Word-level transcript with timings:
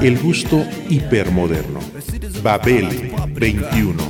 El 0.00 0.18
gusto 0.20 0.64
hipermoderno. 0.88 1.80
Babel 2.42 3.12
21. 3.34 4.02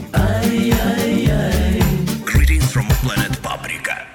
Greetings 2.25 2.65
from 2.73 2.87
planet 3.03 3.37
Paprika. 3.39 4.07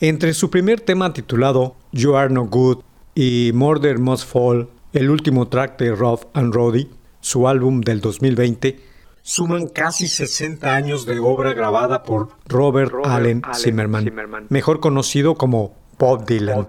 Entre 0.00 0.34
su 0.34 0.50
primer 0.50 0.80
tema 0.80 1.12
titulado 1.12 1.76
You 1.92 2.16
Are 2.16 2.32
No 2.32 2.44
Good 2.44 2.78
y 3.14 3.52
Murder 3.54 3.98
Must 3.98 4.26
Fall, 4.26 4.68
el 4.92 5.10
último 5.10 5.48
track 5.48 5.78
de 5.78 5.94
Rough 5.94 6.22
and 6.34 6.54
Roddy, 6.54 6.88
su 7.20 7.48
álbum 7.48 7.80
del 7.80 8.00
2020, 8.00 8.80
suman 9.22 9.68
casi 9.68 10.08
60 10.08 10.74
años 10.74 11.06
de 11.06 11.18
obra 11.18 11.52
grabada 11.52 12.02
por 12.02 12.30
Robert, 12.46 12.92
Allen, 13.04 13.42
Zimmerman, 13.54 14.10
mejor 14.48 14.80
conocido 14.80 15.34
como 15.34 15.74
Bob 15.98 16.26
Dylan. 16.26 16.66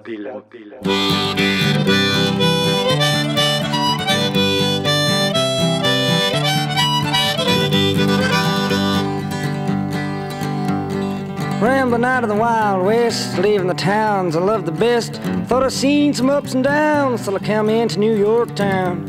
Rambling 11.61 12.03
out 12.03 12.23
of 12.23 12.29
the 12.29 12.35
Wild 12.35 12.87
West, 12.87 13.37
leaving 13.37 13.67
the 13.67 13.75
towns 13.75 14.35
I 14.35 14.39
love 14.39 14.65
the 14.65 14.71
best. 14.71 15.13
Thought 15.45 15.61
I'd 15.61 15.71
seen 15.71 16.11
some 16.11 16.27
ups 16.27 16.55
and 16.55 16.63
downs 16.63 17.23
till 17.23 17.35
I 17.35 17.39
come 17.39 17.69
into 17.69 17.99
New 17.99 18.17
York 18.17 18.55
town. 18.55 19.05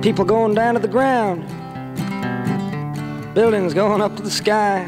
People 0.00 0.24
going 0.24 0.54
down 0.54 0.72
to 0.72 0.80
the 0.80 0.88
ground, 0.88 1.44
buildings 3.34 3.74
going 3.74 4.00
up 4.00 4.16
to 4.16 4.22
the 4.22 4.30
sky. 4.30 4.86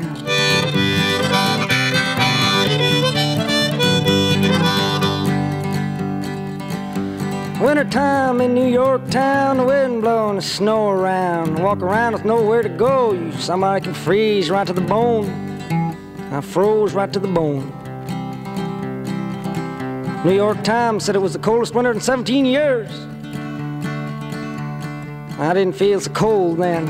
Wintertime 7.60 8.40
in 8.40 8.54
New 8.54 8.66
York 8.66 9.10
town, 9.10 9.58
the 9.58 9.64
wind 9.64 10.00
blowing 10.00 10.36
the 10.36 10.42
snow 10.42 10.88
around. 10.88 11.58
Walk 11.62 11.82
around 11.82 12.14
with 12.14 12.24
nowhere 12.24 12.62
to 12.62 12.70
go. 12.70 13.12
You 13.12 13.30
somebody 13.32 13.84
can 13.84 13.92
freeze 13.92 14.48
right 14.48 14.66
to 14.66 14.72
the 14.72 14.80
bone. 14.80 15.55
I 16.36 16.42
froze 16.42 16.92
right 16.92 17.10
to 17.14 17.18
the 17.18 17.28
bone. 17.28 17.72
New 20.22 20.34
York 20.34 20.62
Times 20.62 21.04
said 21.04 21.16
it 21.16 21.22
was 21.22 21.32
the 21.32 21.38
coldest 21.38 21.74
winter 21.74 21.90
in 21.90 21.98
17 21.98 22.44
years. 22.44 22.90
I 25.38 25.54
didn't 25.54 25.74
feel 25.74 25.98
so 25.98 26.10
cold 26.12 26.58
then. 26.58 26.86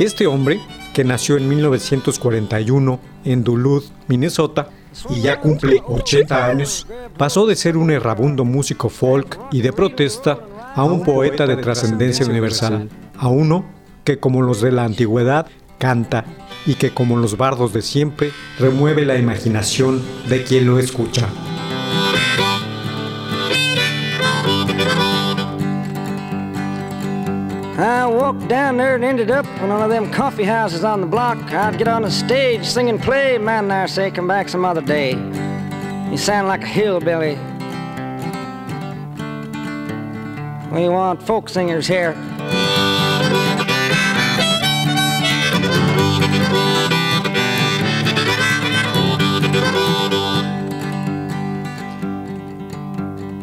Este 0.00 0.26
hombre, 0.26 0.60
que 0.92 1.04
nació 1.04 1.36
en 1.36 1.48
1941 1.48 2.98
en 3.24 3.44
Duluth, 3.44 3.84
Minnesota, 4.08 4.70
y 5.08 5.20
ya 5.20 5.38
cumple 5.40 5.80
80 5.86 6.46
años, 6.46 6.84
pasó 7.16 7.46
de 7.46 7.54
ser 7.54 7.76
un 7.76 7.92
errabundo 7.92 8.44
músico 8.44 8.88
folk 8.88 9.38
y 9.52 9.60
de 9.60 9.72
protesta 9.72 10.40
a 10.74 10.82
un 10.82 11.04
poeta 11.04 11.46
de 11.46 11.58
trascendencia 11.58 12.26
universal, 12.26 12.88
a 13.16 13.28
uno 13.28 13.64
que 14.02 14.18
como 14.18 14.42
los 14.42 14.60
de 14.60 14.72
la 14.72 14.82
antigüedad 14.82 15.46
canta 15.78 16.24
y 16.68 16.74
que 16.74 16.90
como 16.90 17.16
los 17.16 17.38
bardos 17.38 17.72
de 17.72 17.80
siempre 17.80 18.30
remueve 18.58 19.06
la 19.06 19.16
imaginación 19.16 20.02
de 20.28 20.44
quien 20.44 20.66
lo 20.66 20.78
escucha. 20.78 21.26
I 27.78 28.06
walked 28.06 28.48
down 28.48 28.76
there 28.76 28.96
and 28.96 29.04
ended 29.04 29.30
up 29.30 29.46
in 29.62 29.70
one 29.70 29.80
of 29.80 29.88
them 29.88 30.10
coffee 30.10 30.44
houses 30.44 30.84
on 30.84 31.00
the 31.00 31.06
block. 31.06 31.38
I'd 31.52 31.78
get 31.78 31.88
on 31.88 32.02
the 32.02 32.10
stage, 32.10 32.66
sing 32.66 32.90
and 32.90 33.00
play. 33.00 33.38
Man, 33.38 33.68
there 33.68 33.88
say, 33.88 34.10
come 34.10 34.28
back 34.28 34.50
some 34.50 34.66
other 34.66 34.82
day. 34.82 35.12
You 36.10 36.18
sound 36.18 36.48
like 36.48 36.62
a 36.62 36.66
hillbilly. 36.66 37.38
We 40.70 40.88
want 40.90 41.22
folk 41.22 41.48
singers 41.48 41.86
here. 41.86 42.14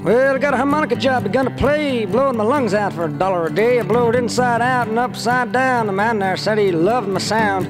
Well, 0.06 0.36
I 0.36 0.38
got 0.38 0.54
a 0.54 0.58
harmonica 0.58 0.96
job, 0.96 1.24
begun 1.24 1.46
to 1.46 1.52
play, 1.56 2.06
blowing 2.06 2.38
my 2.38 2.44
lungs 2.44 2.76
out 2.76 2.94
for 2.94 3.06
a 3.06 3.12
dollar 3.12 3.48
a 3.48 3.52
day. 3.52 3.80
I 3.80 3.82
blow 3.82 4.12
it 4.12 4.16
inside 4.16 4.62
out 4.62 4.88
and 4.88 5.00
upside 5.00 5.52
down. 5.52 5.88
The 5.88 5.94
man 5.94 6.20
there 6.20 6.38
said 6.38 6.60
he 6.60 6.72
loved 6.72 7.08
my 7.08 7.20
sound. 7.20 7.66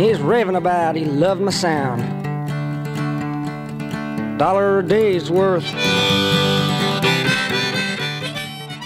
He's 0.00 0.18
raving 0.22 0.56
about 0.56 0.96
he 0.96 1.04
loved 1.04 1.42
my 1.42 1.50
sound. 1.50 2.00
Dollar 4.38 4.78
a 4.78 4.82
day's 4.82 5.30
worth. 5.30 5.66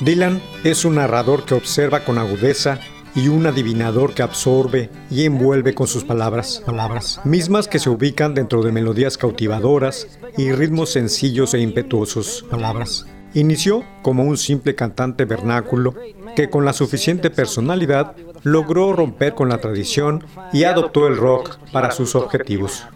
Dylan 0.00 0.42
es 0.64 0.84
un 0.84 0.96
narrador 0.96 1.44
que 1.44 1.54
observa 1.54 2.00
con 2.00 2.18
agudeza 2.18 2.80
y 3.16 3.28
un 3.28 3.46
adivinador 3.46 4.14
que 4.14 4.22
absorbe 4.22 4.90
y 5.10 5.24
envuelve 5.24 5.74
con 5.74 5.86
sus 5.86 6.04
palabras, 6.04 6.62
palabras, 6.64 7.20
mismas 7.24 7.66
que 7.66 7.78
se 7.78 7.88
ubican 7.88 8.34
dentro 8.34 8.62
de 8.62 8.70
melodías 8.70 9.16
cautivadoras 9.16 10.18
y 10.36 10.52
ritmos 10.52 10.90
sencillos 10.90 11.54
e 11.54 11.60
impetuosos, 11.60 12.44
palabras. 12.50 13.06
Inició 13.32 13.84
como 14.02 14.22
un 14.24 14.36
simple 14.36 14.74
cantante 14.74 15.24
vernáculo 15.24 15.94
que 16.36 16.50
con 16.50 16.66
la 16.66 16.74
suficiente 16.74 17.30
personalidad 17.30 18.14
logró 18.42 18.92
romper 18.92 19.34
con 19.34 19.48
la 19.48 19.58
tradición 19.58 20.22
y 20.52 20.64
adoptó 20.64 21.06
el 21.06 21.16
rock 21.16 21.58
para 21.72 21.90
sus 21.90 22.14
objetivos. 22.14 22.86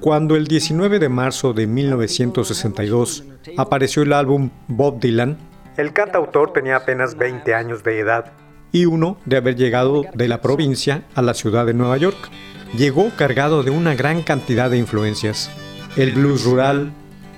Cuando 0.00 0.36
el 0.36 0.46
19 0.46 0.98
de 0.98 1.08
marzo 1.08 1.52
de 1.52 1.66
1962 1.66 3.24
apareció 3.56 4.02
el 4.02 4.12
álbum 4.12 4.50
Bob 4.66 5.00
Dylan, 5.00 5.38
el 5.76 5.92
cantautor 5.92 6.52
tenía 6.52 6.76
apenas 6.76 7.16
20 7.16 7.54
años 7.54 7.84
de 7.84 8.00
edad 8.00 8.32
y 8.72 8.84
uno 8.84 9.16
de 9.24 9.36
haber 9.36 9.56
llegado 9.56 10.04
de 10.14 10.28
la 10.28 10.40
provincia 10.40 11.04
a 11.14 11.22
la 11.22 11.34
ciudad 11.34 11.66
de 11.66 11.74
Nueva 11.74 11.96
York. 11.96 12.30
Llegó 12.76 13.10
cargado 13.16 13.62
de 13.62 13.70
una 13.70 13.94
gran 13.94 14.22
cantidad 14.22 14.70
de 14.70 14.78
influencias. 14.78 15.50
El 15.96 16.12
blues 16.12 16.44
rural, 16.44 16.92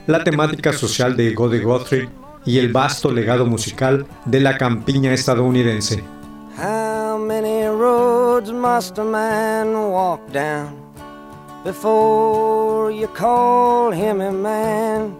la 0.06 0.24
temática 0.24 0.72
social 0.72 1.16
de 1.16 1.32
Gode 1.34 1.60
Guthrie 1.60 2.08
y 2.44 2.58
el 2.58 2.72
vasto 2.72 3.12
legado 3.12 3.46
musical 3.46 4.06
de 4.24 4.40
la 4.40 4.58
campiña 4.58 5.12
estadounidense. 5.12 6.02
How 6.58 7.16
many 7.16 7.66
roads 7.66 8.50
must 8.52 8.98
a 8.98 9.04
man 9.04 9.74
walk 9.74 10.20
down 10.32 10.74
before 11.64 12.92
you 12.92 13.08
call 13.14 13.92
him 13.92 14.20
a 14.20 14.32
man? 14.32 15.19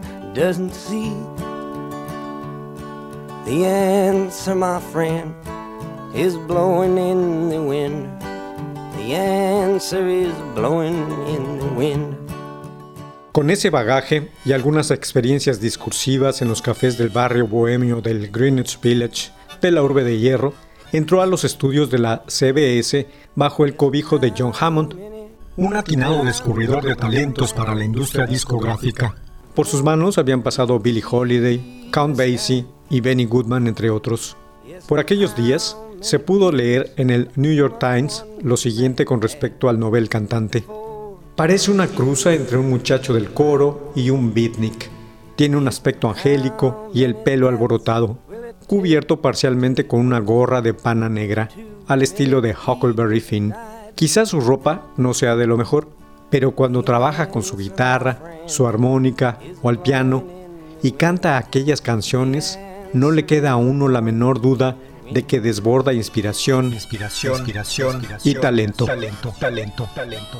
doesn't 0.33 0.73
see? 0.73 1.13
The 3.45 3.65
answer, 3.65 4.55
my 4.55 4.79
friend, 4.91 5.33
is 6.13 6.37
blowing 6.47 6.97
in 6.97 7.49
the 7.49 7.61
wind. 7.61 8.07
The 8.97 9.15
answer 9.15 10.07
is 10.07 10.33
blowing 10.55 11.09
in 11.27 11.59
the 11.59 11.67
wind. 11.75 12.17
Con 13.31 13.49
ese 13.49 13.69
bagaje 13.69 14.29
y 14.45 14.51
algunas 14.51 14.91
experiencias 14.91 15.59
discursivas 15.61 16.41
en 16.41 16.49
los 16.49 16.61
cafés 16.61 16.97
del 16.97 17.09
barrio 17.09 17.47
bohemio 17.47 18.01
del 18.01 18.29
Greenwich 18.29 18.79
Village 18.81 19.31
de 19.61 19.71
la 19.71 19.81
urbe 19.83 20.03
de 20.03 20.19
hierro, 20.19 20.53
entró 20.91 21.21
a 21.21 21.25
los 21.25 21.43
estudios 21.43 21.89
de 21.89 21.99
la 21.99 22.23
CBS 22.27 23.07
bajo 23.35 23.65
el 23.65 23.75
cobijo 23.75 24.17
de 24.17 24.33
John 24.37 24.51
Hammond, 24.59 24.95
un 25.55 25.75
atinado 25.75 26.23
descubridor 26.23 26.83
de 26.83 26.95
talentos 26.95 27.53
para 27.53 27.73
la 27.73 27.85
industria 27.85 28.25
discográfica. 28.25 29.15
Por 29.55 29.67
sus 29.67 29.83
manos 29.83 30.17
habían 30.17 30.43
pasado 30.43 30.79
Billie 30.79 31.03
Holiday, 31.09 31.89
Count 31.91 32.17
Basie 32.17 32.65
y 32.89 33.01
Benny 33.01 33.25
Goodman, 33.25 33.67
entre 33.67 33.89
otros. 33.89 34.37
Por 34.87 34.99
aquellos 34.99 35.35
días, 35.35 35.77
se 35.99 36.19
pudo 36.19 36.53
leer 36.53 36.93
en 36.95 37.09
el 37.09 37.29
New 37.35 37.53
York 37.53 37.77
Times 37.77 38.25
lo 38.41 38.55
siguiente 38.55 39.03
con 39.03 39.21
respecto 39.21 39.67
al 39.67 39.77
novel 39.77 40.07
cantante. 40.07 40.63
Parece 41.35 41.69
una 41.69 41.87
cruza 41.87 42.33
entre 42.33 42.57
un 42.57 42.69
muchacho 42.69 43.13
del 43.13 43.33
coro 43.33 43.91
y 43.93 44.09
un 44.09 44.33
beatnik. 44.33 44.89
Tiene 45.35 45.57
un 45.57 45.67
aspecto 45.67 46.07
angélico 46.07 46.89
y 46.93 47.03
el 47.03 47.15
pelo 47.15 47.49
alborotado, 47.49 48.19
cubierto 48.67 49.21
parcialmente 49.21 49.85
con 49.85 49.99
una 49.99 50.19
gorra 50.19 50.61
de 50.61 50.73
pana 50.73 51.09
negra, 51.09 51.49
al 51.87 52.01
estilo 52.01 52.39
de 52.39 52.55
Huckleberry 52.55 53.19
Finn. 53.19 53.53
Quizás 53.95 54.29
su 54.29 54.39
ropa 54.39 54.87
no 54.95 55.13
sea 55.13 55.35
de 55.35 55.47
lo 55.47 55.57
mejor, 55.57 55.89
pero 56.31 56.51
cuando 56.51 56.81
trabaja 56.81 57.29
con 57.29 57.43
su 57.43 57.57
guitarra, 57.57 58.17
su 58.47 58.65
armónica 58.65 59.37
o 59.61 59.69
al 59.69 59.81
piano 59.81 60.23
y 60.81 60.93
canta 60.93 61.37
aquellas 61.37 61.81
canciones, 61.81 62.57
no 62.93 63.11
le 63.11 63.25
queda 63.25 63.51
a 63.51 63.57
uno 63.57 63.87
la 63.89 64.01
menor 64.01 64.41
duda 64.41 64.77
de 65.11 65.23
que 65.23 65.41
desborda 65.41 65.93
inspiración, 65.93 66.73
inspiración, 66.73 67.35
inspiración 67.35 68.01
y 68.23 68.33
talento. 68.35 68.85
Talento, 68.85 69.33
talento, 69.37 69.89
talento, 69.93 70.39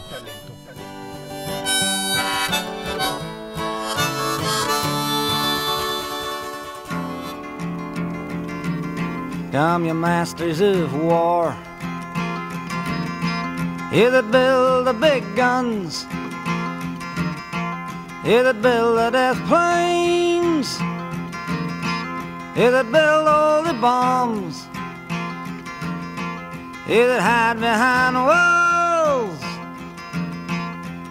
masters 9.94 10.62
of 10.62 10.94
war. 11.04 11.71
You 13.92 14.10
that 14.10 14.32
build 14.32 14.88
the 14.88 14.94
big 14.94 15.36
guns. 15.36 16.06
You 18.24 18.42
that 18.42 18.62
build 18.62 18.98
the 18.98 19.10
death 19.10 19.38
planes. 19.50 20.80
You 22.56 22.72
that 22.72 22.90
build 22.90 23.28
all 23.28 23.64
the 23.64 23.74
bombs. 23.74 24.66
You 26.88 27.06
that 27.06 27.20
hide 27.20 27.60
behind 27.60 28.16
walls. 28.16 29.42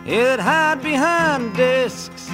You 0.06 0.23
that 0.25 0.41
hide 0.41 0.83
behind 0.83 1.55
discs. 1.55 2.31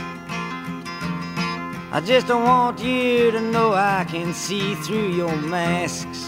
I 1.91 2.01
just 2.05 2.29
don't 2.29 2.45
want 2.45 2.79
you 2.79 3.33
to 3.33 3.41
know 3.41 3.75
I 3.75 4.07
can 4.09 4.33
see 4.33 4.77
through 4.77 5.09
your 5.09 5.35
masks. 5.35 6.26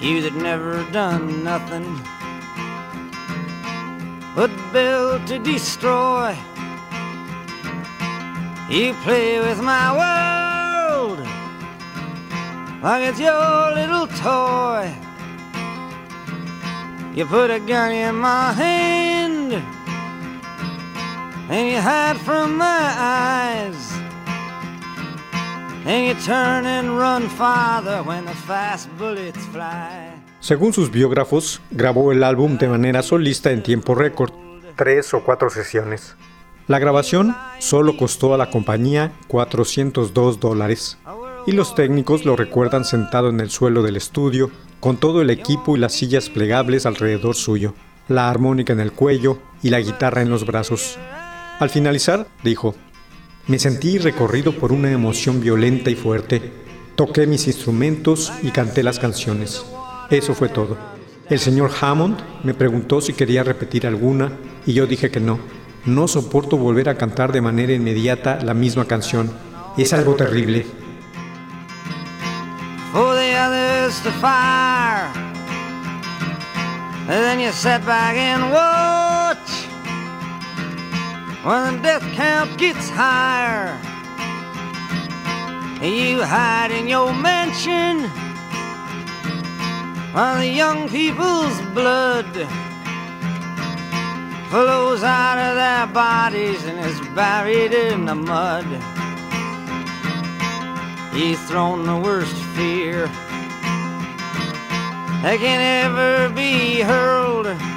You 0.00 0.20
that 0.22 0.34
never 0.34 0.84
done 0.92 1.42
nothing 1.42 2.00
but 4.34 4.50
build 4.72 5.26
to 5.26 5.38
destroy. 5.38 6.36
You 8.68 8.92
play 9.04 9.40
with 9.40 9.62
my 9.62 9.96
world 9.96 11.20
like 12.82 13.04
it's 13.08 13.18
your 13.18 13.74
little 13.74 14.06
toy. 14.06 14.94
You 17.14 17.24
put 17.24 17.50
a 17.50 17.58
gun 17.58 17.92
in 17.92 18.16
my 18.16 18.52
hand 18.52 19.54
and 21.48 21.68
you 21.72 21.80
hide 21.80 22.18
from 22.18 22.58
my 22.58 22.92
eyes. 22.96 23.85
Según 30.40 30.72
sus 30.72 30.90
biógrafos, 30.90 31.60
grabó 31.70 32.10
el 32.10 32.24
álbum 32.24 32.58
de 32.58 32.66
manera 32.66 33.04
solista 33.04 33.52
en 33.52 33.62
tiempo 33.62 33.94
récord, 33.94 34.32
tres 34.74 35.14
o 35.14 35.22
cuatro 35.22 35.48
sesiones. 35.48 36.16
La 36.66 36.80
grabación 36.80 37.36
solo 37.60 37.96
costó 37.96 38.34
a 38.34 38.36
la 38.36 38.50
compañía 38.50 39.12
402 39.28 40.40
dólares 40.40 40.98
y 41.46 41.52
los 41.52 41.76
técnicos 41.76 42.24
lo 42.24 42.34
recuerdan 42.34 42.84
sentado 42.84 43.28
en 43.28 43.38
el 43.38 43.50
suelo 43.50 43.84
del 43.84 43.96
estudio 43.96 44.50
con 44.80 44.96
todo 44.96 45.22
el 45.22 45.30
equipo 45.30 45.76
y 45.76 45.78
las 45.78 45.92
sillas 45.92 46.30
plegables 46.30 46.84
alrededor 46.86 47.36
suyo, 47.36 47.74
la 48.08 48.28
armónica 48.28 48.72
en 48.72 48.80
el 48.80 48.90
cuello 48.90 49.38
y 49.62 49.70
la 49.70 49.78
guitarra 49.78 50.22
en 50.22 50.30
los 50.30 50.46
brazos. 50.46 50.98
Al 51.60 51.70
finalizar, 51.70 52.26
dijo, 52.42 52.74
me 53.46 53.58
sentí 53.60 53.98
recorrido 53.98 54.52
por 54.52 54.72
una 54.72 54.90
emoción 54.90 55.40
violenta 55.40 55.88
y 55.90 55.94
fuerte. 55.94 56.52
Toqué 56.96 57.26
mis 57.26 57.46
instrumentos 57.46 58.32
y 58.42 58.50
canté 58.50 58.82
las 58.82 58.98
canciones. 58.98 59.64
Eso 60.10 60.34
fue 60.34 60.48
todo. 60.48 60.76
El 61.30 61.38
señor 61.38 61.70
Hammond 61.80 62.18
me 62.42 62.54
preguntó 62.54 63.00
si 63.00 63.12
quería 63.12 63.44
repetir 63.44 63.86
alguna 63.86 64.32
y 64.66 64.72
yo 64.72 64.86
dije 64.86 65.10
que 65.10 65.20
no. 65.20 65.38
No 65.84 66.08
soporto 66.08 66.56
volver 66.56 66.88
a 66.88 66.96
cantar 66.96 67.32
de 67.32 67.40
manera 67.40 67.72
inmediata 67.72 68.40
la 68.42 68.54
misma 68.54 68.86
canción. 68.86 69.30
Es 69.76 69.92
algo 69.92 70.14
terrible. 70.14 70.66
For 72.92 73.14
the 73.14 73.36
others 73.36 74.00
to 74.02 74.10
fire. 74.20 75.10
And 77.08 77.22
then 77.22 77.38
you 77.38 77.52
sit 77.52 77.84
back 77.84 78.16
and 78.16 78.52
watch 78.52 79.25
when 81.46 81.76
the 81.76 81.82
death 81.82 82.02
count 82.14 82.58
gets 82.58 82.90
higher. 82.90 83.78
You 85.80 86.24
hide 86.24 86.72
in 86.72 86.88
your 86.88 87.14
mansion 87.14 88.10
while 90.12 90.38
the 90.40 90.48
young 90.48 90.88
people's 90.88 91.56
blood 91.72 92.26
flows 94.50 95.04
out 95.04 95.38
of 95.38 95.54
their 95.54 95.86
bodies 95.94 96.64
and 96.64 96.80
is 96.80 97.00
buried 97.14 97.72
in 97.72 98.06
the 98.06 98.16
mud. 98.16 98.66
He's 101.14 101.40
thrown 101.46 101.86
the 101.86 101.96
worst 101.96 102.34
fear 102.56 103.06
that 105.22 105.36
can 105.38 105.60
ever 105.84 106.28
be 106.34 106.80
hurled. 106.80 107.75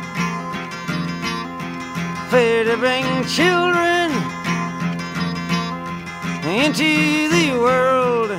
Fear 2.30 2.66
to 2.66 2.78
bring 2.78 3.26
children 3.26 4.12
into 6.46 7.28
the 7.28 7.58
world. 7.58 8.30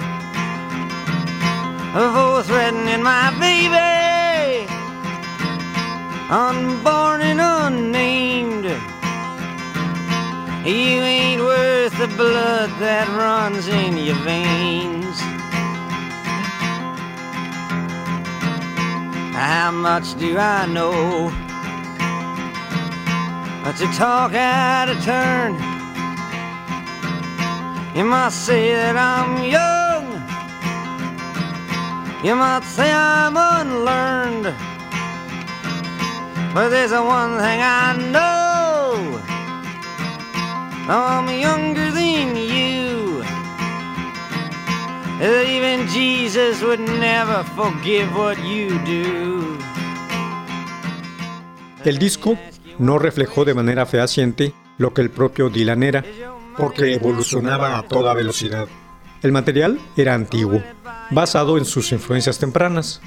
For 1.92 2.42
threatening 2.44 3.02
my 3.02 3.34
baby, 3.40 4.68
unborn 6.30 7.20
and 7.22 7.40
unnamed. 7.40 8.66
You 10.64 11.02
ain't 11.02 11.42
worth 11.42 11.98
the 11.98 12.06
blood 12.16 12.70
that 12.78 13.08
runs 13.08 13.66
in 13.66 13.96
your 13.96 14.14
veins. 14.22 15.18
How 19.34 19.72
much 19.72 20.16
do 20.16 20.38
I 20.38 20.66
know? 20.66 21.49
But 23.62 23.78
you 23.80 23.86
talk 23.92 24.32
out 24.34 24.88
of 24.88 25.02
turn, 25.04 25.52
you 27.94 28.04
might 28.04 28.32
say 28.32 28.74
that 28.74 28.96
I'm 28.96 29.44
young. 29.44 30.06
You 32.24 32.34
might 32.36 32.64
say 32.64 32.90
I'm 32.90 33.36
unlearned. 33.36 34.54
But 36.54 36.70
there's 36.70 36.92
one 36.92 37.38
thing 37.38 37.60
I 37.62 37.96
know. 38.10 39.20
I'm 40.88 41.28
younger 41.38 41.90
than 41.90 42.36
you. 42.36 43.22
That 45.20 45.46
even 45.48 45.86
Jesus 45.88 46.62
would 46.62 46.80
never 46.80 47.44
forgive 47.54 48.14
what 48.16 48.42
you 48.42 48.78
do. 48.84 49.58
El 51.84 51.98
disco 51.98 52.36
no 52.80 52.98
reflejó 52.98 53.44
de 53.44 53.54
manera 53.54 53.86
fehaciente 53.86 54.54
lo 54.78 54.92
que 54.94 55.02
el 55.02 55.10
propio 55.10 55.50
Dylan 55.50 55.82
era. 55.82 56.04
porque 56.56 56.94
evolucionaba 56.94 57.78
a 57.78 57.82
toda 57.84 58.12
velocidad. 58.12 58.66
El 59.22 59.32
material 59.32 59.78
era 59.96 60.14
antiguo, 60.14 60.62
basado 61.10 61.56
en 61.56 61.64
sus 61.64 61.92
influencias 61.92 62.38
tempranas, 62.38 63.00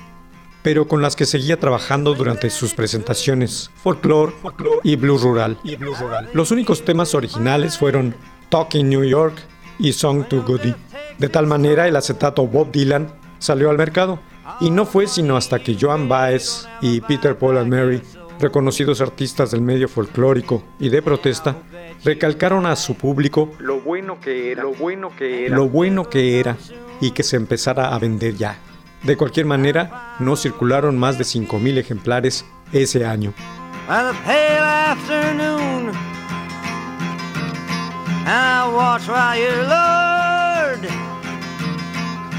pero 0.64 0.88
con 0.88 1.02
las 1.02 1.16
que 1.16 1.26
seguía 1.26 1.60
trabajando 1.60 2.14
durante 2.14 2.50
sus 2.50 2.74
presentaciones, 2.74 3.70
folklore 3.84 4.34
y 4.84 4.96
blues 4.96 5.22
rural. 5.22 5.58
Los 6.34 6.52
únicos 6.52 6.86
temas 6.86 7.14
originales 7.14 7.78
fueron 7.78 8.16
Talking 8.50 8.90
New 8.90 9.04
York 9.04 9.36
y 9.78 9.92
Song 9.94 10.24
to 10.28 10.42
Goody. 10.44 10.74
De 11.20 11.30
tal 11.30 11.46
manera, 11.46 11.88
el 11.88 11.96
acetato 11.96 12.48
Bob 12.48 12.72
Dylan 12.72 13.14
salió 13.40 13.70
al 13.70 13.78
mercado, 13.78 14.20
y 14.62 14.72
no 14.72 14.86
fue 14.86 15.08
sino 15.08 15.36
hasta 15.36 15.60
que 15.60 15.78
Joan 15.80 16.08
Baez 16.08 16.68
y 16.82 17.02
Peter 17.02 17.38
Paul 17.38 17.58
and 17.58 17.70
Mary, 17.70 18.02
reconocidos 18.40 19.02
artistas 19.02 19.52
del 19.52 19.62
medio 19.62 19.88
folclórico 19.88 20.64
y 20.80 20.90
de 20.90 21.02
protesta, 21.02 21.58
recalcaron 22.04 22.66
a 22.66 22.76
su 22.76 22.96
público 22.96 23.52
lo 23.60 23.80
bueno 23.82 24.20
que 24.20 24.52
era, 24.52 24.64
lo 24.64 24.74
bueno 24.74 25.12
que 25.16 25.46
era, 25.46 25.56
lo 25.56 25.70
bueno 25.70 26.10
que 26.10 26.40
era 26.40 26.58
y 27.02 27.12
que 27.12 27.24
se 27.24 27.36
empezara 27.36 27.94
a 27.94 28.00
vender 28.00 28.36
ya. 28.36 28.58
De 29.04 29.18
cualquier 29.18 29.46
manera, 29.46 30.16
no 30.20 30.36
circularon 30.36 30.98
más 30.98 31.18
de 31.18 31.26
5.000 31.26 31.78
ejemplares 31.78 32.46
ese 32.72 33.06
año. 33.06 33.34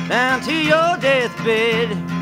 down 0.09 0.41
to 0.43 0.53
your 0.53 0.97
deathbed. 0.99 2.14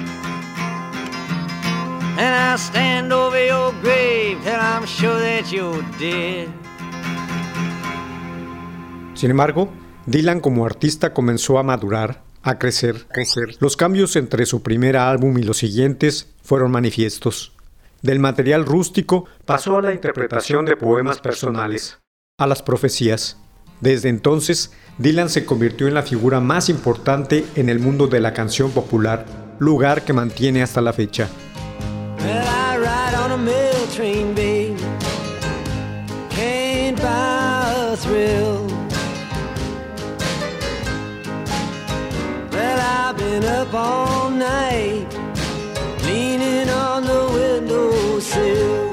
And 2.19 2.35
I 2.35 2.57
stand 2.59 3.13
over 3.13 3.47
your 3.47 3.73
grave 3.83 4.39
till 4.45 4.53
I'm 4.53 4.87
sure 4.87 5.19
that 5.19 5.51
you're 5.51 5.83
dead. 5.99 6.49
Sin 9.15 9.31
embargo, 9.31 9.71
Dylan 10.07 10.41
como 10.41 10.67
artista 10.67 11.15
comenzó 11.15 11.59
a 11.59 11.63
madurar, 11.63 12.23
a 12.43 12.59
crecer, 12.59 13.07
crecer. 13.09 13.57
Los 13.61 13.77
cambios 13.77 14.17
entre 14.17 14.47
su 14.47 14.63
primer 14.63 14.97
álbum 14.97 15.39
y 15.39 15.43
los 15.43 15.59
siguientes 15.59 16.29
fueron 16.43 16.71
manifiestos. 16.71 17.53
Del 18.03 18.19
material 18.19 18.67
rústico 18.67 19.27
pasó 19.47 19.79
a 19.79 19.83
la 19.83 19.95
interpretación 19.95 20.65
de 20.65 20.77
poemas 20.77 21.21
personales, 21.21 21.99
a 22.37 22.47
las 22.47 22.63
profecías. 22.63 23.39
Desde 23.81 24.09
entonces, 24.09 24.73
Dylan 24.99 25.31
se 25.31 25.45
convirtió 25.45 25.89
en 25.89 25.95
la 25.95 26.03
figura 26.03 26.41
más 26.41 26.69
importante 26.69 27.45
en 27.55 27.69
el 27.69 27.79
mundo 27.79 28.09
de 28.09 28.21
la 28.21 28.35
canción 28.35 28.71
popular, 28.71 29.25
lugar 29.59 30.05
que 30.05 30.13
mantiene 30.13 30.63
hasta 30.63 30.81
la 30.81 30.93
fecha. 30.93 31.29
Well, 32.25 32.47
I 32.47 32.79
ride 32.79 33.15
on 33.15 33.33
a 33.33 33.37
mail 33.37 33.87
train, 33.89 34.33
babe. 34.33 34.79
Can't 36.31 36.97
buy 36.97 37.75
a 37.93 37.97
thrill. 37.97 38.65
Well, 42.53 42.81
I've 42.81 43.17
been 43.17 43.45
up 43.45 43.75
all 43.75 44.31
night, 44.31 45.09
leaning 46.05 46.69
on 46.69 47.03
the 47.11 47.23
windowsill. 47.35 48.91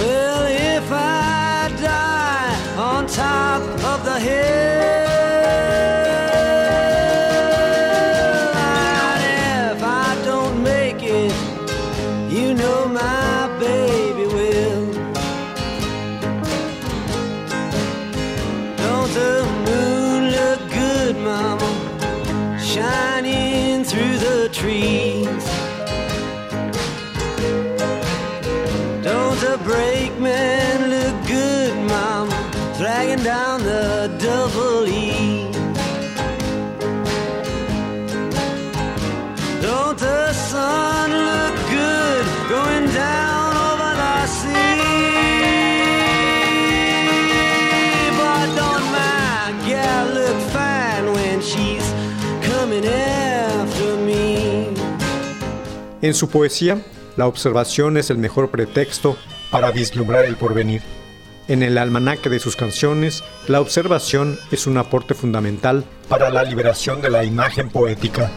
Well, 0.00 0.46
if 0.76 0.90
I 0.90 1.70
die 1.78 2.78
on 2.78 3.06
top 3.06 3.60
of 3.84 4.02
the 4.06 4.18
hill. 4.18 4.59
En 56.02 56.14
su 56.14 56.30
poesía, 56.30 56.80
la 57.16 57.26
observación 57.26 57.98
es 57.98 58.08
el 58.08 58.16
mejor 58.16 58.50
pretexto 58.50 59.18
para 59.50 59.70
vislumbrar 59.70 60.24
el 60.24 60.36
porvenir. 60.36 60.80
En 61.46 61.62
el 61.62 61.76
almanaque 61.76 62.30
de 62.30 62.38
sus 62.38 62.56
canciones, 62.56 63.22
la 63.48 63.60
observación 63.60 64.38
es 64.50 64.66
un 64.66 64.78
aporte 64.78 65.14
fundamental 65.14 65.84
para 66.08 66.30
la 66.30 66.42
liberación 66.42 67.02
de 67.02 67.10
la 67.10 67.24
imagen 67.24 67.68
poética. 67.68 68.30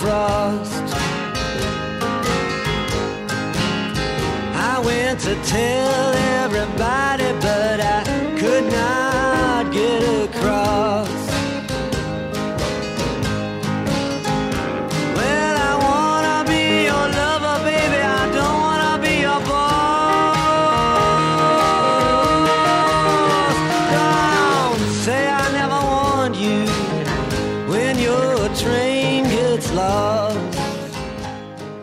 frost. 0.00 0.94
I 4.54 4.82
went 4.82 5.20
to 5.20 5.34
tell 5.44 6.29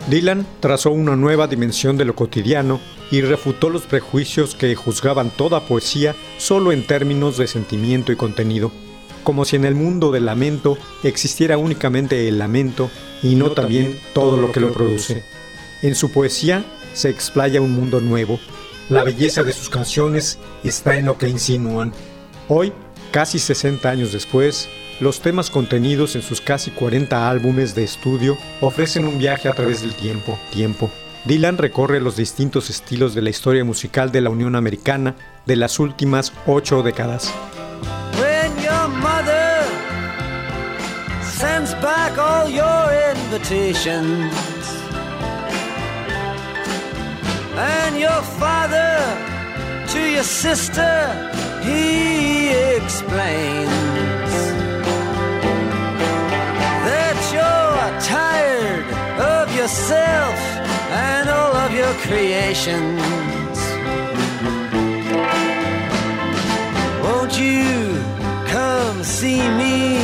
Dylan 0.10 0.48
trazó 0.62 0.92
una 0.92 1.18
nueva 1.18 1.48
dimensión 1.48 1.98
de 1.98 2.06
lo 2.06 2.16
cotidiano 2.16 2.80
y 3.12 3.22
refutó 3.22 3.70
los 3.70 3.84
prejuicios 3.84 4.56
que 4.56 4.74
juzgaban 4.74 5.30
toda 5.32 5.66
poesía 5.68 6.16
solo 6.38 6.72
en 6.72 6.88
términos 6.88 7.38
de 7.38 7.48
sentimiento 7.48 8.14
y 8.14 8.16
contenido, 8.16 8.72
como 9.24 9.44
si 9.44 9.58
en 9.58 9.66
el 9.66 9.76
mundo 9.76 10.12
del 10.12 10.26
lamento 10.26 10.78
existiera 11.04 11.58
únicamente 11.58 12.30
el 12.30 12.40
lamento 12.40 12.90
y 13.22 13.36
no 13.36 13.52
también 13.52 14.00
todo 14.14 14.38
lo 14.38 14.54
que 14.54 14.62
lo 14.62 14.72
produce. 14.72 15.26
En 15.82 15.94
su 15.94 16.10
poesía 16.10 16.64
se 16.94 17.10
explaya 17.10 17.60
un 17.60 17.72
mundo 17.72 18.00
nuevo. 18.00 18.40
La 18.90 19.04
belleza 19.04 19.44
de 19.44 19.52
sus 19.52 19.70
canciones 19.70 20.40
está 20.64 20.98
en 20.98 21.06
lo 21.06 21.18
que 21.18 21.28
insinúan. 21.28 21.92
Hoy, 22.48 22.72
casi 23.12 23.40
60 23.40 23.90
años 23.90 24.14
después, 24.14 24.70
los 25.00 25.22
temas 25.22 25.50
contenidos 25.50 26.16
en 26.16 26.22
sus 26.22 26.42
casi 26.42 26.72
40 26.72 27.30
álbumes 27.30 27.76
de 27.76 27.84
estudio 27.84 28.38
ofrecen 28.62 29.06
un 29.06 29.20
viaje 29.20 29.48
a 29.48 29.54
través 29.54 29.82
del 29.82 29.94
tiempo. 29.94 30.38
Tiempo. 30.52 30.90
Dylan 31.26 31.58
recorre 31.58 32.00
los 32.00 32.16
distintos 32.16 32.70
estilos 32.70 33.14
de 33.14 33.22
la 33.22 33.30
historia 33.30 33.64
musical 33.64 34.12
de 34.12 34.22
la 34.22 34.30
Unión 34.30 34.56
Americana 34.56 35.16
de 35.46 35.56
las 35.56 35.80
últimas 35.80 36.34
ocho 36.46 36.84
décadas. 36.84 37.34
And 47.60 47.98
your 48.00 48.22
father 48.38 49.00
to 49.88 50.00
your 50.00 50.24
sister 50.24 51.32
he 51.64 52.50
explains 52.76 54.17
yourself 59.58 60.38
and 60.92 61.28
all 61.30 61.56
of 61.56 61.74
your 61.74 61.94
creations. 62.06 63.02
Won't 67.04 67.40
you 67.40 67.66
come 68.46 69.04
see 69.04 69.42
me, 69.62 69.98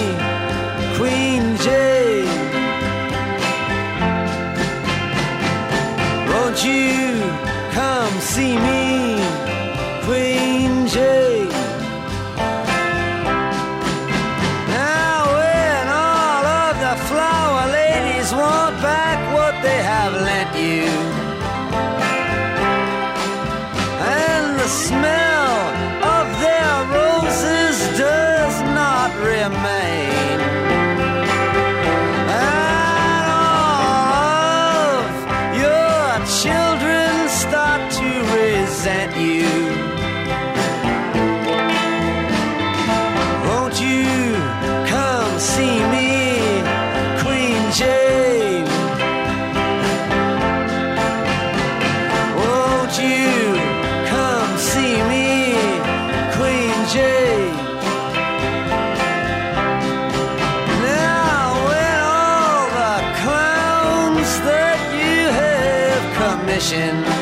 vision. 66.64 67.13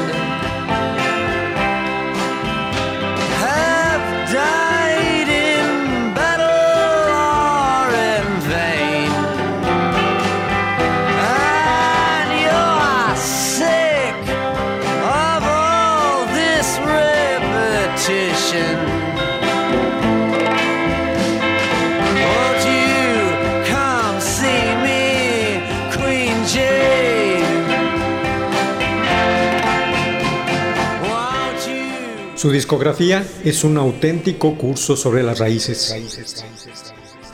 Su 32.41 32.50
discografía 32.50 33.24
es 33.43 33.63
un 33.63 33.77
auténtico 33.77 34.57
curso 34.57 34.95
sobre 34.95 35.21
las 35.21 35.38
raíces. 35.38 35.95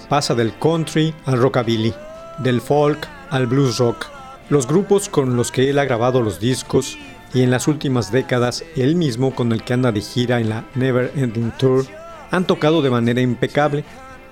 Pasa 0.09 0.35
del 0.35 0.59
country 0.59 1.15
al 1.23 1.39
rockabilly, 1.39 1.93
del 2.39 2.59
folk 2.59 3.07
al 3.29 3.47
blues 3.47 3.77
rock. 3.77 4.05
Los 4.49 4.67
grupos 4.67 5.07
con 5.07 5.37
los 5.37 5.49
que 5.49 5.69
él 5.69 5.79
ha 5.79 5.85
grabado 5.85 6.21
los 6.21 6.41
discos 6.41 6.97
y 7.33 7.41
en 7.41 7.51
las 7.51 7.69
últimas 7.69 8.11
décadas 8.11 8.65
él 8.75 8.97
mismo 8.97 9.33
con 9.33 9.53
el 9.53 9.63
que 9.63 9.71
anda 9.71 9.93
de 9.93 10.01
gira 10.01 10.41
en 10.41 10.49
la 10.49 10.65
Never 10.75 11.13
Ending 11.15 11.53
Tour 11.57 11.85
han 12.29 12.45
tocado 12.45 12.81
de 12.81 12.89
manera 12.89 13.21
impecable 13.21 13.85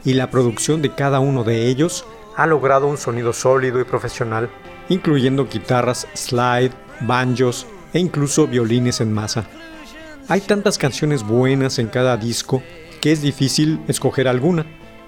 y 0.04 0.16
la 0.16 0.30
producción 0.30 0.82
de 0.82 0.94
cada 0.94 1.22
uno 1.22 1.46
de 1.46 1.68
ellos 1.68 2.04
ha 2.36 2.48
logrado 2.48 2.88
un 2.88 2.98
sonido 2.98 3.32
sólido 3.32 3.80
y 3.80 3.86
profesional, 3.86 4.50
incluyendo 4.90 5.48
guitarras 5.48 6.06
slide, 6.16 6.74
banjos 7.00 7.66
e 7.94 8.00
incluso 8.00 8.46
violines 8.46 9.00
en 9.00 9.14
masa. 9.14 9.48
Hay 10.28 10.42
tantas 10.42 10.80
canciones 10.80 11.22
buenas 11.22 11.78
en 11.78 11.88
cada 11.88 12.18
disco 12.18 12.64
que 13.00 13.12
es 13.12 13.22
difícil 13.22 13.80
escoger 13.88 14.28
alguna, 14.28 14.66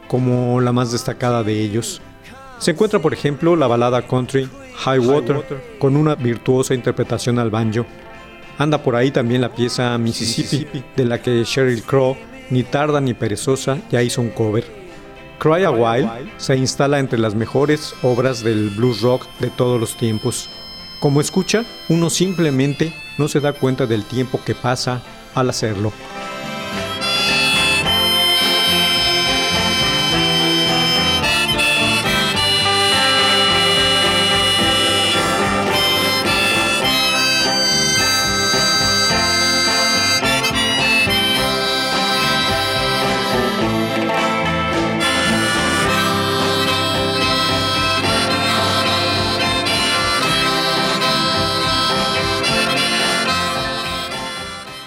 como 0.07 0.61
la 0.61 0.71
más 0.71 0.91
destacada 0.91 1.43
de 1.43 1.59
ellos. 1.59 2.01
Se 2.59 2.71
encuentra, 2.71 2.99
por 2.99 3.13
ejemplo, 3.13 3.55
la 3.55 3.65
balada 3.65 4.03
country 4.03 4.47
High 4.75 4.99
Water, 4.99 5.43
con 5.79 5.95
una 5.95 6.13
virtuosa 6.13 6.75
interpretación 6.75 7.39
al 7.39 7.49
banjo. 7.49 7.85
Anda 8.59 8.83
por 8.83 8.95
ahí 8.95 9.09
también 9.09 9.41
la 9.41 9.53
pieza 9.53 9.97
Mississippi, 9.97 10.83
de 10.95 11.05
la 11.05 11.19
que 11.19 11.43
Sheryl 11.43 11.81
Crow, 11.81 12.15
ni 12.51 12.61
tarda 12.61 13.01
ni 13.01 13.15
perezosa, 13.15 13.79
ya 13.89 14.03
hizo 14.03 14.21
un 14.21 14.29
cover. 14.29 14.65
Cry 15.39 15.63
a 15.63 15.71
While 15.71 16.09
se 16.37 16.55
instala 16.57 16.99
entre 16.99 17.17
las 17.17 17.33
mejores 17.33 17.95
obras 18.03 18.43
del 18.43 18.69
blues 18.69 19.01
rock 19.01 19.25
de 19.39 19.49
todos 19.49 19.79
los 19.79 19.97
tiempos. 19.97 20.47
Como 20.99 21.21
escucha, 21.21 21.63
uno 21.89 22.09
simplemente 22.09 22.93
no 23.17 23.27
se 23.27 23.39
da 23.39 23.53
cuenta 23.53 23.85
del 23.85 24.03
tiempo 24.03 24.39
que 24.43 24.55
pasa 24.55 25.01
al 25.35 25.49
hacerlo. 25.49 25.93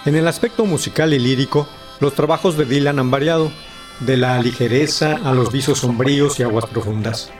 En 0.06 0.16
el 0.16 0.26
aspecto 0.28 0.64
musical 0.64 1.12
y 1.12 1.18
lírico, 1.18 1.68
los 2.00 2.14
trabajos 2.14 2.56
de 2.56 2.64
Dylan 2.64 2.98
han 2.98 3.10
variado, 3.10 3.52
de 4.00 4.16
la 4.16 4.40
ligereza 4.40 5.18
a 5.22 5.34
los 5.34 5.52
visos 5.52 5.80
sombríos 5.80 6.40
y 6.40 6.42
aguas 6.42 6.64
profundas. 6.64 7.30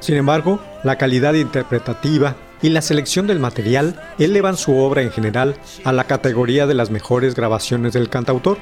Sin 0.00 0.16
embargo, 0.16 0.60
la 0.84 0.98
calidad 0.98 1.32
interpretativa 1.32 2.36
y 2.60 2.68
la 2.68 2.82
selección 2.82 3.26
del 3.26 3.38
material 3.38 3.98
elevan 4.18 4.58
su 4.58 4.76
obra 4.76 5.00
en 5.00 5.10
general 5.12 5.56
a 5.82 5.92
la 5.92 6.04
categoría 6.04 6.66
de 6.66 6.74
las 6.74 6.90
mejores 6.90 7.34
grabaciones 7.34 7.94
del 7.94 8.10
cantautor. 8.10 8.58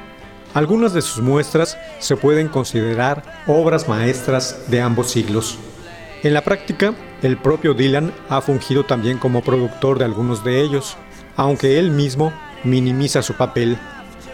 Algunas 0.54 0.92
de 0.92 1.02
sus 1.02 1.20
muestras 1.20 1.76
se 1.98 2.16
pueden 2.16 2.46
considerar 2.46 3.42
obras 3.48 3.88
maestras 3.88 4.70
de 4.70 4.80
ambos 4.82 5.10
siglos. 5.10 5.58
En 6.22 6.32
la 6.32 6.44
práctica, 6.44 6.94
el 7.22 7.36
propio 7.36 7.74
Dylan 7.74 8.12
ha 8.28 8.40
fungido 8.40 8.84
también 8.84 9.18
como 9.18 9.42
productor 9.42 9.98
de 9.98 10.04
algunos 10.04 10.44
de 10.44 10.60
ellos, 10.60 10.96
aunque 11.34 11.80
él 11.80 11.90
mismo 11.90 12.32
minimiza 12.64 13.22
su 13.22 13.34
papel. 13.34 13.78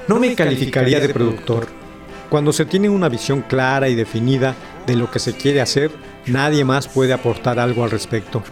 No 0.08 0.18
me 0.18 0.34
calificaría 0.34 1.00
de 1.00 1.08
productor. 1.08 1.68
Cuando 2.28 2.52
se 2.52 2.64
tiene 2.64 2.88
una 2.88 3.08
visión 3.08 3.42
clara 3.42 3.88
y 3.88 3.94
definida 3.94 4.54
de 4.86 4.96
lo 4.96 5.10
que 5.10 5.18
se 5.18 5.34
quiere 5.34 5.60
hacer, 5.60 5.90
nadie 6.26 6.64
más 6.64 6.88
puede 6.88 7.12
aportar 7.12 7.58
algo 7.58 7.84
al 7.84 7.90
respecto. 7.90 8.42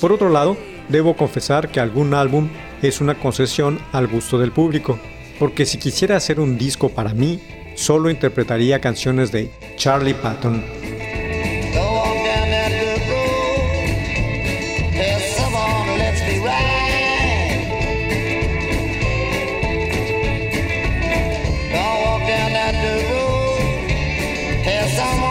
Por 0.00 0.12
otro 0.12 0.30
lado, 0.30 0.56
debo 0.88 1.16
confesar 1.16 1.68
que 1.68 1.80
algún 1.80 2.14
álbum 2.14 2.48
es 2.82 3.00
una 3.00 3.14
concesión 3.14 3.78
al 3.92 4.06
gusto 4.06 4.38
del 4.38 4.52
público, 4.52 4.98
porque 5.38 5.66
si 5.66 5.78
quisiera 5.78 6.16
hacer 6.16 6.40
un 6.40 6.56
disco 6.56 6.88
para 6.88 7.14
mí, 7.14 7.40
solo 7.74 8.10
interpretaría 8.10 8.80
canciones 8.80 9.30
de 9.30 9.50
Charlie 9.76 10.14
Patton. 10.14 10.97
Someone, 24.98 25.27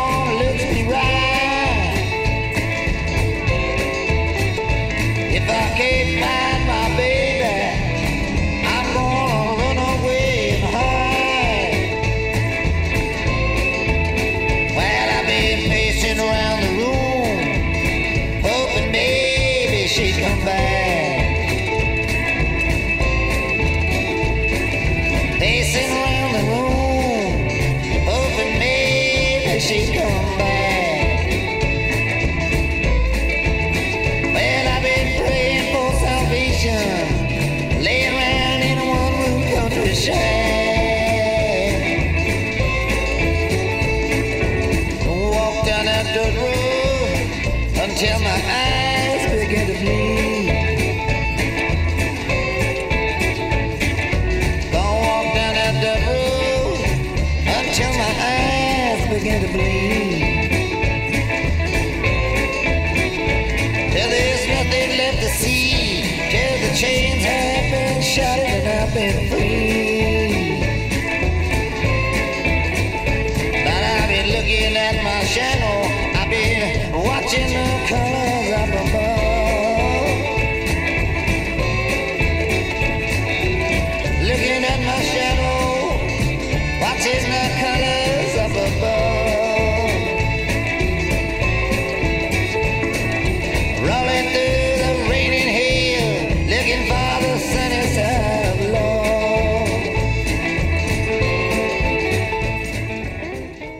pijama. 47.98 48.57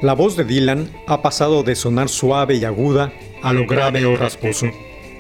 La 0.02 0.14
voz 0.14 0.38
de 0.38 0.44
Dylan 0.44 0.92
ha 1.08 1.24
pasado 1.24 1.64
de 1.64 1.76
sonar 1.76 2.08
suave 2.08 2.56
y 2.56 2.66
aguda 2.66 3.12
a 3.42 3.52
lo 3.52 3.66
grave 3.66 4.06
o 4.06 4.16
rasposo, 4.16 4.68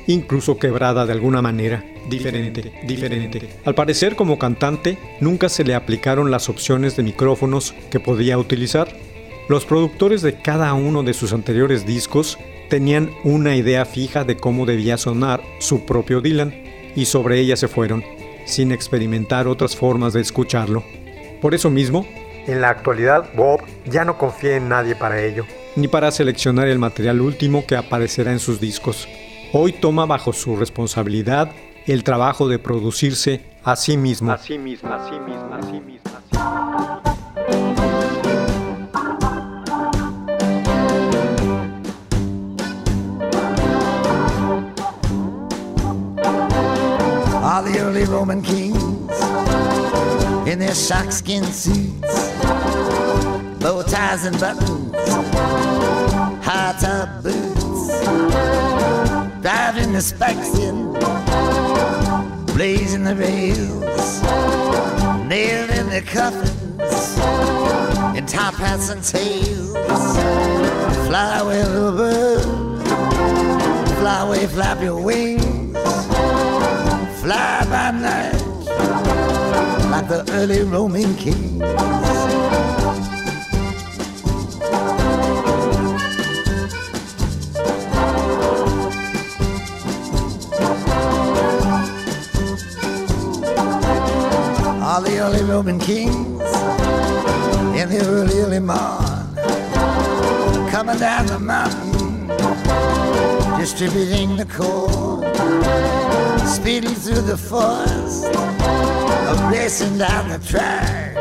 incluso 0.05 0.59
quebrada 0.59 1.07
de 1.07 1.13
alguna 1.13 1.41
manera, 1.41 1.83
diferente, 2.07 2.71
diferente. 2.85 3.49
Al 3.65 3.73
parecer 3.73 4.15
como 4.15 4.37
cantante 4.37 4.99
nunca 5.19 5.49
se 5.49 5.63
le 5.63 5.73
aplicaron 5.73 6.29
las 6.29 6.47
opciones 6.47 6.95
de 6.95 7.01
micrófonos 7.01 7.73
que 7.89 7.99
podía 7.99 8.37
utilizar. 8.37 8.87
Los 9.49 9.65
productores 9.65 10.21
de 10.21 10.39
cada 10.39 10.71
uno 10.75 11.01
de 11.01 11.15
sus 11.15 11.33
anteriores 11.33 11.87
discos 11.87 12.37
tenían 12.69 13.09
una 13.23 13.55
idea 13.55 13.83
fija 13.83 14.25
de 14.25 14.37
cómo 14.37 14.67
debía 14.67 14.97
sonar 14.97 15.41
su 15.59 15.85
propio 15.85 16.21
Dylan 16.21 16.53
y 16.95 17.05
sobre 17.05 17.39
ella 17.39 17.55
se 17.55 17.67
fueron, 17.67 18.03
sin 18.45 18.71
experimentar 18.71 19.47
otras 19.47 19.75
formas 19.75 20.13
de 20.13 20.21
escucharlo. 20.21 20.83
Por 21.41 21.55
eso 21.55 21.71
mismo, 21.71 22.05
en 22.47 22.62
la 22.62 22.69
actualidad 22.69 23.29
Bob 23.36 23.62
ya 23.86 24.05
no 24.05 24.17
confía 24.17 24.55
en 24.55 24.69
nadie 24.69 24.95
para 24.95 25.21
ello, 25.21 25.45
ni 25.75 25.88
para 25.88 26.12
seleccionar 26.12 26.67
el 26.67 26.79
material 26.79 27.21
último 27.21 27.65
que 27.67 27.75
aparecerá 27.75 28.31
en 28.31 28.39
sus 28.39 28.60
discos. 28.60 29.07
Hoy 29.53 29.73
toma 29.73 30.05
bajo 30.05 30.33
su 30.33 30.55
responsabilidad 30.55 31.51
el 31.86 32.03
trabajo 32.03 32.47
de 32.47 32.60
producirse 32.60 33.41
a 33.63 33.75
sí 33.75 33.95
mismo. 33.97 34.31
A 34.31 34.38
sí 34.38 34.57
mismo, 34.57 34.91
a 34.91 35.07
sí 35.07 35.19
mismo, 35.19 35.53
a 35.53 35.62
sí 35.62 35.79
mismo. 35.79 35.97
all 47.57 47.63
the 47.63 47.79
early 47.79 48.03
Roman 48.03 48.41
kings 48.41 48.83
in 50.47 50.60
their 50.60 50.75
sharkskin 50.75 51.43
suits, 51.43 52.26
bow 53.67 53.82
ties 53.82 54.23
and 54.23 54.39
buttons, 54.39 54.95
high 56.41 56.73
top 56.80 57.21
boots, 57.21 58.01
driving 59.41 59.91
the 59.91 59.99
spikes 59.99 60.58
in, 60.58 60.93
blazing 62.56 63.03
the 63.03 63.13
rails, 63.13 64.21
nailed 65.27 65.69
in 65.71 65.89
their 65.89 66.01
coffins, 66.01 67.17
in 68.17 68.25
top 68.25 68.53
hats 68.53 68.88
and 68.89 69.03
tails, 69.03 69.73
fly 71.08 71.39
away, 71.39 71.62
little 71.65 71.91
bird, 71.91 72.43
fly 73.99 74.21
away, 74.25 74.47
flap 74.47 74.82
your 74.82 75.01
wings. 75.01 75.45
Fly 77.21 77.65
by 77.69 77.91
night 77.91 78.47
like 79.91 80.08
the 80.08 80.23
early 80.32 80.62
Roman 80.63 81.13
kings. 81.15 82.07
All 94.97 95.03
the 95.03 95.19
early 95.19 95.43
Roman 95.43 95.77
kings 95.77 96.41
in 97.77 97.88
the 97.88 98.03
early, 98.07 98.39
early 98.39 98.57
morn 98.57 99.36
coming 100.71 100.97
down 100.97 101.27
the 101.27 101.38
mountain, 101.38 102.25
distributing 103.60 104.38
the 104.38 104.45
corn 104.45 105.21
speeding 106.47 106.95
through 106.95 107.21
the 107.21 107.38
forest, 107.38 108.25
or 108.25 109.51
racing 109.51 109.99
down 109.99 110.29
the 110.29 110.39
track. 110.39 111.15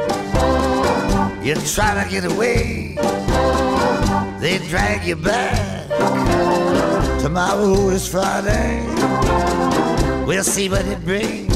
You 1.44 1.54
try 1.56 2.02
to 2.02 2.10
get 2.10 2.24
away, 2.24 2.96
they 4.40 4.56
drag 4.68 5.06
you 5.06 5.16
back. 5.16 5.90
Tomorrow 7.20 7.90
is 7.90 8.08
Friday, 8.08 8.82
we'll 10.24 10.44
see 10.44 10.70
what 10.70 10.86
it 10.86 11.04
brings. 11.04 11.55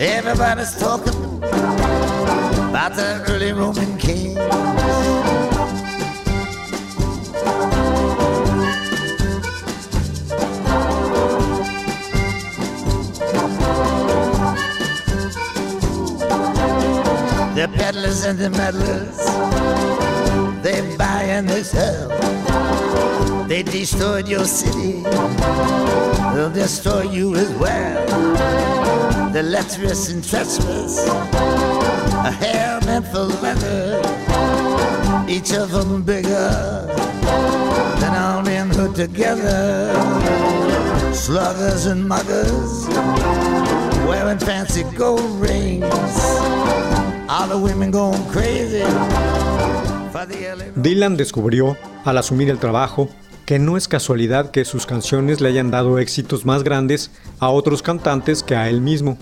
Everybody's 0.00 0.76
talking 0.78 1.42
about 1.42 2.94
the 2.94 3.24
early 3.28 3.50
Roman 3.50 3.98
kings. 3.98 4.36
The 17.56 17.68
peddlers 17.74 18.24
and 18.24 18.38
the 18.38 18.50
meddlers, 18.50 19.18
they 20.62 20.96
buy 20.96 21.22
and 21.24 21.48
they 21.48 21.64
sell. 21.64 22.08
They 23.48 23.64
destroyed 23.64 24.28
your 24.28 24.44
city, 24.44 25.02
they'll 25.02 26.50
destroy 26.50 27.02
you 27.02 27.34
as 27.34 27.50
well. 27.54 28.77
The 29.32 29.42
and 30.10 30.24
treacherous, 30.24 31.06
a 31.06 32.30
hair 32.30 32.80
meant 32.86 33.06
for 33.08 33.24
leather, 33.42 34.00
each 35.28 35.52
of 35.52 35.70
them 35.70 36.02
bigger 36.02 36.86
than 38.00 38.14
all 38.16 38.42
men 38.42 38.70
put 38.70 38.94
together. 38.94 39.92
Sluggers 41.12 41.86
and 41.86 42.08
muggers, 42.08 42.88
wearing 44.08 44.38
fancy 44.38 44.84
gold 44.96 45.40
rings. 45.40 45.84
All 47.28 47.48
the 47.48 47.58
women 47.58 47.90
going 47.90 48.24
crazy 48.30 48.82
Dylan 50.74 51.16
descubrió, 51.16 51.76
al 52.04 52.18
asumir 52.18 52.50
el 52.50 52.58
trabajo, 52.58 53.08
que 53.48 53.58
no 53.58 53.78
es 53.78 53.88
casualidad 53.88 54.50
que 54.50 54.66
sus 54.66 54.84
canciones 54.84 55.40
le 55.40 55.48
hayan 55.48 55.70
dado 55.70 55.98
éxitos 55.98 56.44
más 56.44 56.64
grandes 56.64 57.10
a 57.38 57.48
otros 57.48 57.80
cantantes 57.80 58.42
que 58.42 58.54
a 58.54 58.68
él 58.68 58.82
mismo. 58.82 59.16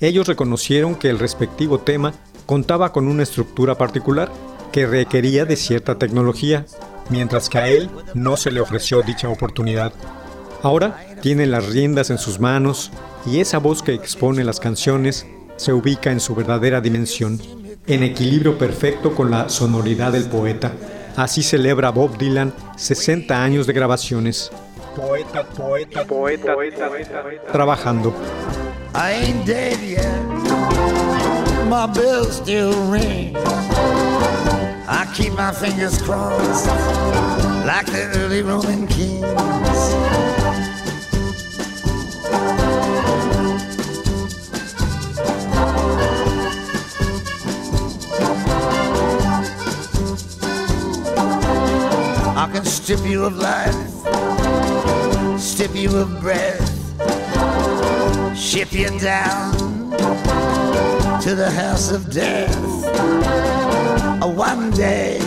Ellos 0.00 0.26
reconocieron 0.26 0.96
que 0.96 1.08
el 1.08 1.20
respectivo 1.20 1.78
tema 1.78 2.14
contaba 2.46 2.90
con 2.90 3.06
una 3.06 3.22
estructura 3.22 3.78
particular 3.78 4.28
que 4.72 4.88
requería 4.88 5.44
de 5.44 5.54
cierta 5.54 6.00
tecnología, 6.00 6.66
mientras 7.10 7.48
que 7.48 7.58
a 7.58 7.68
él 7.68 7.88
no 8.12 8.36
se 8.36 8.50
le 8.50 8.60
ofreció 8.60 9.02
dicha 9.02 9.28
oportunidad. 9.28 9.92
Ahora 10.64 11.06
tiene 11.22 11.46
las 11.46 11.68
riendas 11.68 12.10
en 12.10 12.18
sus 12.18 12.40
manos 12.40 12.90
y 13.24 13.38
esa 13.38 13.58
voz 13.58 13.84
que 13.84 13.94
expone 13.94 14.42
las 14.42 14.58
canciones 14.58 15.26
se 15.58 15.72
ubica 15.72 16.10
en 16.10 16.18
su 16.18 16.34
verdadera 16.34 16.80
dimensión, 16.80 17.40
en 17.86 18.02
equilibrio 18.02 18.58
perfecto 18.58 19.14
con 19.14 19.30
la 19.30 19.48
sonoridad 19.48 20.10
del 20.10 20.24
poeta. 20.24 20.72
Así 21.16 21.42
celebra 21.42 21.90
Bob 21.90 22.16
Dylan 22.16 22.52
60 22.76 23.42
años 23.42 23.66
de 23.66 23.72
grabaciones. 23.72 24.50
Poeta, 24.96 25.44
poeta, 25.44 26.04
poeta, 26.04 26.56
trabajando. 27.52 28.12
I 28.94 29.12
ain't 29.12 29.46
dead 29.46 29.78
yet. 29.80 30.04
My 31.68 31.86
bells 31.86 32.36
still 32.36 32.72
ring. 32.90 33.36
I 34.88 35.06
keep 35.14 35.32
my 35.34 35.52
fingers 35.52 36.02
crossed 36.02 36.66
like 37.64 37.86
the 37.86 38.10
early 38.16 38.42
Roman 38.42 38.88
kings. 38.88 40.39
Can 52.50 52.64
strip 52.64 53.04
you 53.04 53.24
of 53.24 53.36
life 53.36 53.90
strip 55.40 55.74
you 55.74 55.96
of 55.96 56.20
breath, 56.20 56.68
ship 58.36 58.72
you 58.72 58.88
down 58.98 59.52
to 61.20 61.34
the 61.34 61.50
house 61.50 61.90
of 61.90 62.12
death. 62.12 62.54
Uh, 64.22 64.28
one 64.28 64.70
day 64.72 65.18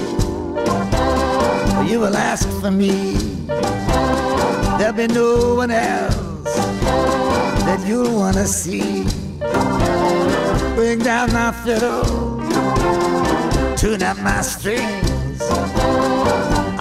you 1.89 1.99
will 1.99 2.15
ask 2.15 2.47
for 2.61 2.69
me. 2.69 3.13
There'll 4.77 4.93
be 4.93 5.07
no 5.07 5.55
one 5.55 5.71
else 5.71 6.55
that 7.65 7.83
you'll 7.87 8.15
want 8.15 8.35
to 8.37 8.45
see. 8.45 9.03
Bring 10.75 10.99
down 10.99 11.33
my 11.33 11.51
fiddle, 11.51 12.03
tune 13.77 14.03
up 14.03 14.17
my 14.19 14.41
strings. 14.41 15.11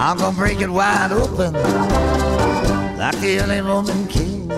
I'm 0.05 0.17
gonna 0.17 0.35
break 0.35 0.59
it 0.59 0.69
wide 0.69 1.13
open 1.13 1.53
like 2.97 3.17
the 3.21 3.39
early 3.39 3.61
Roman 3.61 4.05
kings. 4.07 4.51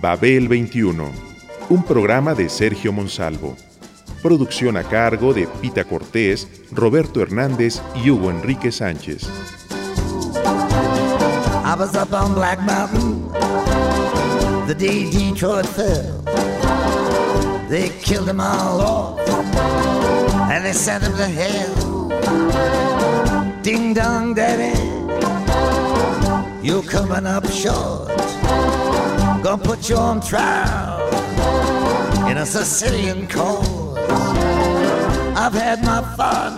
Babel 0.00 0.46
21, 0.46 1.10
un 1.70 1.82
programa 1.82 2.32
de 2.32 2.48
Sergio 2.48 2.92
Monsalvo. 2.92 3.56
Producción 4.22 4.76
a 4.76 4.84
cargo 4.84 5.34
de 5.34 5.48
Pita 5.60 5.82
Cortés, 5.82 6.46
Roberto 6.70 7.20
Hernández 7.20 7.82
y 7.96 8.08
Hugo 8.08 8.30
Enrique 8.30 8.70
Sánchez. 8.70 9.24
I 11.64 11.74
was 11.76 11.96
up 11.96 12.12
on 12.12 12.32
Black 12.32 12.60
Mountain 12.60 13.28
the 14.68 14.74
day 14.74 15.10
Detroit 15.10 15.66
fell. 15.66 16.22
They 17.68 17.88
killed 18.04 18.26
them 18.26 18.40
all 18.40 18.80
off 18.80 19.28
and 20.48 20.64
they 20.64 20.72
sent 20.72 21.02
them 21.02 21.16
to 21.16 21.26
hell. 21.26 21.85
Ding 23.66 23.94
dong, 23.94 24.32
daddy, 24.32 24.78
you're 26.62 26.84
coming 26.84 27.26
up 27.26 27.44
short. 27.50 28.06
Gonna 29.42 29.58
put 29.60 29.88
you 29.88 29.96
on 29.96 30.20
trial 30.20 31.02
in 32.30 32.38
a 32.38 32.46
Sicilian 32.46 33.26
court. 33.26 33.66
I've 35.36 35.52
had 35.52 35.82
my 35.82 36.00
fun, 36.16 36.52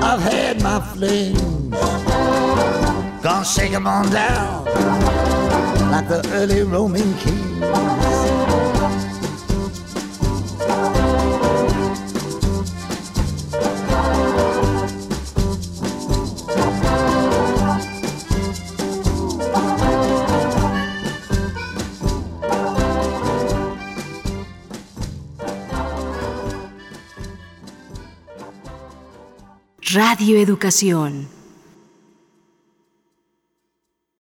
I've 0.00 0.22
had 0.22 0.62
my 0.62 0.78
flings. 0.94 1.76
Gonna 3.20 3.44
shake 3.44 3.72
'em 3.72 3.88
on 3.88 4.08
down 4.10 4.64
like 5.90 6.06
the 6.06 6.22
early 6.34 6.62
Roman 6.62 7.14
kings. 7.14 7.41
Radio 30.22 30.38
Educación. 30.38 31.26